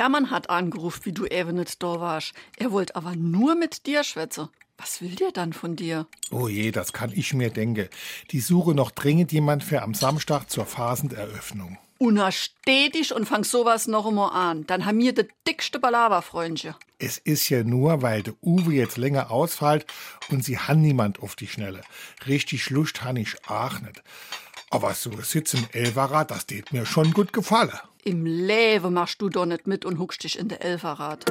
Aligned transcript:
Hermann 0.00 0.30
hat 0.30 0.48
angerufen, 0.48 1.02
wie 1.04 1.12
du 1.12 1.26
eben 1.26 1.56
nicht 1.56 1.82
da 1.82 2.00
warst. 2.00 2.32
Er 2.56 2.72
wollte 2.72 2.96
aber 2.96 3.16
nur 3.16 3.54
mit 3.54 3.84
dir 3.84 4.02
schwätzen. 4.02 4.48
Was 4.78 5.02
will 5.02 5.14
der 5.14 5.30
dann 5.30 5.52
von 5.52 5.76
dir? 5.76 6.06
Oh 6.30 6.48
je, 6.48 6.70
das 6.70 6.94
kann 6.94 7.12
ich 7.14 7.34
mir 7.34 7.50
denken. 7.50 7.86
Die 8.30 8.40
suche 8.40 8.74
noch 8.74 8.92
dringend 8.92 9.30
jemand 9.30 9.62
für 9.62 9.82
am 9.82 9.92
Samstag 9.92 10.48
zur 10.48 10.64
Phaseneröffnung. 10.64 11.76
Unerstetig 11.98 13.12
und 13.12 13.26
fang 13.26 13.44
sowas 13.44 13.88
noch 13.88 14.06
immer 14.06 14.32
an. 14.32 14.66
Dann 14.66 14.86
haben 14.86 15.00
wir 15.00 15.12
de 15.12 15.28
dickste 15.46 15.78
Balava, 15.78 16.22
Freundchen. 16.22 16.74
Es 16.98 17.18
ist 17.18 17.50
ja 17.50 17.62
nur, 17.62 18.00
weil 18.00 18.22
der 18.22 18.32
Uwe 18.42 18.72
jetzt 18.72 18.96
länger 18.96 19.30
ausfällt 19.30 19.84
und 20.30 20.42
sie 20.42 20.56
han 20.56 20.80
niemand 20.80 21.20
auf 21.20 21.36
die 21.36 21.46
Schnelle. 21.46 21.82
Richtig 22.26 22.70
Lust 22.70 23.04
han 23.04 23.16
ich 23.16 23.36
auch 23.50 23.78
nicht. 23.80 24.02
Aber 24.70 24.94
so 24.94 25.10
ein 25.10 25.22
Sitz 25.24 25.52
im 25.52 25.66
Elferrad, 25.72 26.30
das 26.30 26.46
tät 26.46 26.72
mir 26.72 26.86
schon 26.86 27.12
gut 27.12 27.34
gefallen. 27.34 27.78
Im 28.02 28.24
Leben 28.24 28.94
machst 28.94 29.20
du 29.20 29.28
doch 29.28 29.44
nicht 29.44 29.66
mit 29.66 29.84
und 29.84 29.98
huckst 29.98 30.24
dich 30.24 30.38
in 30.38 30.48
der 30.48 30.64
Elferrad. 30.64 31.26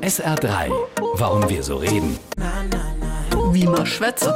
SR3. 0.00 0.72
Warum 1.14 1.48
wir 1.48 1.62
so 1.62 1.76
reden. 1.76 2.18
Wie 3.52 3.64
man 3.64 3.86
schwätze. 3.86 4.34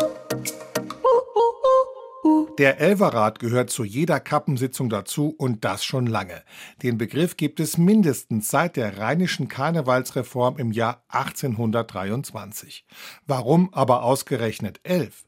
Der 2.58 2.78
Elferrat 2.78 3.40
gehört 3.40 3.70
zu 3.70 3.82
jeder 3.82 4.20
Kappensitzung 4.20 4.88
dazu 4.88 5.34
und 5.36 5.64
das 5.64 5.84
schon 5.84 6.06
lange. 6.06 6.44
Den 6.84 6.96
Begriff 6.96 7.36
gibt 7.36 7.58
es 7.58 7.76
mindestens 7.76 8.48
seit 8.48 8.76
der 8.76 8.98
rheinischen 8.98 9.48
Karnevalsreform 9.48 10.58
im 10.58 10.70
Jahr 10.70 11.02
1823. 11.08 12.86
Warum 13.26 13.74
aber 13.74 14.04
ausgerechnet 14.04 14.78
elf? 14.84 15.24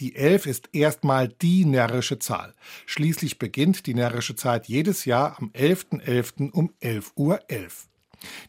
Die 0.00 0.16
Elf 0.16 0.46
ist 0.46 0.68
erstmal 0.72 1.28
die 1.28 1.64
närrische 1.64 2.18
Zahl. 2.18 2.54
Schließlich 2.86 3.38
beginnt 3.38 3.86
die 3.86 3.94
närrische 3.94 4.36
Zeit 4.36 4.66
jedes 4.66 5.04
Jahr 5.04 5.36
am 5.38 5.50
11.11. 5.50 6.10
.11. 6.10 6.50
um 6.52 6.72
11.11 6.82 7.04
Uhr. 7.16 7.40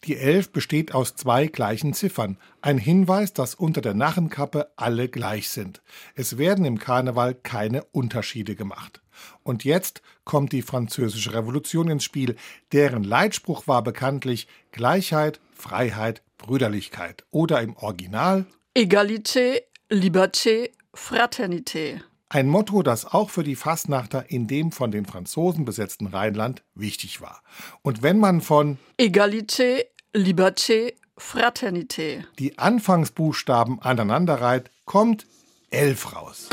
Die 0.04 0.18
Elf 0.18 0.52
besteht 0.52 0.94
aus 0.94 1.16
zwei 1.16 1.48
gleichen 1.48 1.94
Ziffern. 1.94 2.38
Ein 2.62 2.78
Hinweis, 2.78 3.34
dass 3.34 3.56
unter 3.56 3.82
der 3.82 3.94
Narrenkappe 3.94 4.72
alle 4.76 5.08
gleich 5.08 5.50
sind. 5.50 5.82
Es 6.16 6.38
werden 6.38 6.66
im 6.66 6.78
Karneval 6.78 7.36
keine 7.36 7.84
Unterschiede 7.86 8.56
gemacht. 8.56 9.02
Und 9.44 9.64
jetzt 9.64 10.02
kommt 10.24 10.52
die 10.52 10.62
Französische 10.62 11.34
Revolution 11.34 11.90
ins 11.90 12.04
Spiel. 12.04 12.36
Deren 12.72 13.04
Leitspruch 13.04 13.68
war 13.68 13.84
bekanntlich 13.84 14.48
Gleichheit, 14.72 15.40
Freiheit, 15.54 16.22
Brüderlichkeit. 16.38 17.24
Oder 17.32 17.62
im 17.62 17.76
Original 17.78 18.46
Egalité, 18.74 19.64
Liberté, 19.90 20.72
Fraternité. 20.94 22.02
Ein 22.30 22.48
Motto, 22.48 22.82
das 22.82 23.06
auch 23.06 23.30
für 23.30 23.44
die 23.44 23.56
Fastnachter 23.56 24.30
in 24.30 24.48
dem 24.48 24.72
von 24.72 24.92
den 24.92 25.06
Franzosen 25.06 25.66
besetzten 25.66 26.08
Rheinland 26.08 26.64
wichtig 26.76 27.22
war. 27.22 27.42
Und 27.82 28.04
wenn 28.04 28.20
man 28.20 28.42
von 28.42 28.78
Egalité, 28.98 29.86
Liberté, 30.14 30.94
Fraternité. 31.18 32.24
die 32.40 32.58
Anfangsbuchstaben 32.58 33.82
aneinanderreiht, 33.82 34.72
kommt 34.86 35.28
elf 35.70 36.16
raus. 36.16 36.50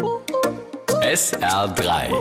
SR3. 1.01 2.13